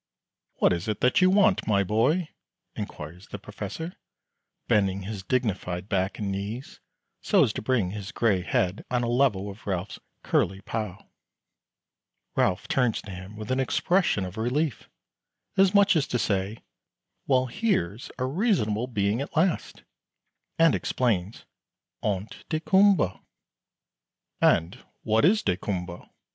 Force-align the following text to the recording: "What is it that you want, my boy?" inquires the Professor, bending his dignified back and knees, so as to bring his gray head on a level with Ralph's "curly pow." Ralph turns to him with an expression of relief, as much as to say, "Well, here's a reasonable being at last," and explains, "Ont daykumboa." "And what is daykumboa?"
"What 0.55 0.73
is 0.73 0.87
it 0.87 0.99
that 1.01 1.21
you 1.21 1.29
want, 1.29 1.67
my 1.67 1.83
boy?" 1.83 2.29
inquires 2.75 3.27
the 3.27 3.37
Professor, 3.37 3.93
bending 4.67 5.03
his 5.03 5.21
dignified 5.21 5.87
back 5.89 6.17
and 6.17 6.31
knees, 6.31 6.79
so 7.21 7.43
as 7.43 7.53
to 7.53 7.61
bring 7.61 7.91
his 7.91 8.11
gray 8.11 8.41
head 8.41 8.83
on 8.89 9.03
a 9.03 9.07
level 9.07 9.45
with 9.45 9.67
Ralph's 9.67 9.99
"curly 10.23 10.61
pow." 10.61 11.07
Ralph 12.35 12.67
turns 12.67 13.03
to 13.03 13.11
him 13.11 13.35
with 13.35 13.51
an 13.51 13.59
expression 13.59 14.25
of 14.25 14.37
relief, 14.37 14.89
as 15.55 15.75
much 15.75 15.95
as 15.95 16.07
to 16.07 16.17
say, 16.17 16.63
"Well, 17.27 17.45
here's 17.45 18.09
a 18.17 18.25
reasonable 18.25 18.87
being 18.87 19.21
at 19.21 19.37
last," 19.37 19.83
and 20.57 20.73
explains, 20.73 21.45
"Ont 22.01 22.43
daykumboa." 22.49 23.21
"And 24.41 24.83
what 25.03 25.25
is 25.25 25.43
daykumboa?" 25.43 26.09